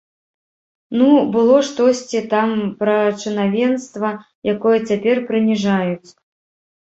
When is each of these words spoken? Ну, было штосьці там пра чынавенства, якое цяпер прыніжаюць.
Ну, 0.99 1.09
было 1.35 1.57
штосьці 1.67 2.21
там 2.31 2.55
пра 2.79 2.95
чынавенства, 3.25 4.09
якое 4.53 4.77
цяпер 4.89 5.17
прыніжаюць. 5.27 6.09